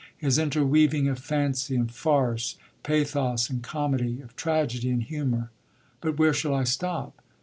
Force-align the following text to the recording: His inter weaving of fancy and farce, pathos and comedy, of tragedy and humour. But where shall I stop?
His 0.17 0.39
inter 0.39 0.63
weaving 0.63 1.07
of 1.09 1.19
fancy 1.19 1.75
and 1.75 1.91
farce, 1.91 2.55
pathos 2.81 3.51
and 3.51 3.61
comedy, 3.61 4.19
of 4.21 4.35
tragedy 4.35 4.89
and 4.89 5.03
humour. 5.03 5.51
But 6.01 6.17
where 6.17 6.33
shall 6.33 6.55
I 6.55 6.63
stop? 6.63 7.21